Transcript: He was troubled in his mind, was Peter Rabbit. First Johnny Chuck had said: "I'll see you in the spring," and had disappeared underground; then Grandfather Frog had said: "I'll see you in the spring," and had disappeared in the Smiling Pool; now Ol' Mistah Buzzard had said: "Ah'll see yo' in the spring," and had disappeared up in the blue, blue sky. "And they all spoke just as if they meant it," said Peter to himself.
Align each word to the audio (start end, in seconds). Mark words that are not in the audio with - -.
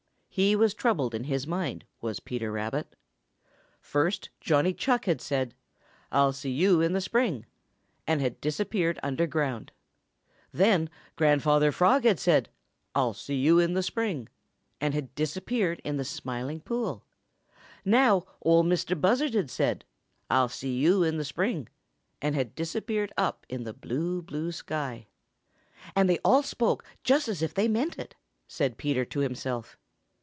He 0.33 0.55
was 0.55 0.73
troubled 0.73 1.13
in 1.13 1.25
his 1.25 1.45
mind, 1.45 1.83
was 1.99 2.21
Peter 2.21 2.53
Rabbit. 2.53 2.95
First 3.81 4.29
Johnny 4.39 4.73
Chuck 4.73 5.03
had 5.03 5.19
said: 5.19 5.53
"I'll 6.09 6.31
see 6.31 6.51
you 6.51 6.79
in 6.79 6.93
the 6.93 7.01
spring," 7.01 7.45
and 8.07 8.21
had 8.21 8.39
disappeared 8.39 8.97
underground; 9.03 9.73
then 10.53 10.89
Grandfather 11.17 11.73
Frog 11.73 12.05
had 12.05 12.17
said: 12.17 12.47
"I'll 12.95 13.13
see 13.13 13.35
you 13.35 13.59
in 13.59 13.73
the 13.73 13.83
spring," 13.83 14.29
and 14.79 14.93
had 14.93 15.13
disappeared 15.15 15.81
in 15.83 15.97
the 15.97 16.05
Smiling 16.05 16.61
Pool; 16.61 17.03
now 17.83 18.23
Ol' 18.41 18.63
Mistah 18.63 18.95
Buzzard 18.95 19.33
had 19.33 19.49
said: 19.51 19.83
"Ah'll 20.29 20.47
see 20.47 20.79
yo' 20.79 21.03
in 21.03 21.17
the 21.17 21.25
spring," 21.25 21.67
and 22.21 22.35
had 22.35 22.55
disappeared 22.55 23.11
up 23.17 23.45
in 23.49 23.65
the 23.65 23.73
blue, 23.73 24.21
blue 24.21 24.53
sky. 24.53 25.07
"And 25.93 26.09
they 26.09 26.19
all 26.19 26.41
spoke 26.41 26.85
just 27.03 27.27
as 27.27 27.41
if 27.41 27.53
they 27.53 27.67
meant 27.67 27.97
it," 27.99 28.15
said 28.47 28.77
Peter 28.77 29.03
to 29.03 29.19
himself. 29.19 29.77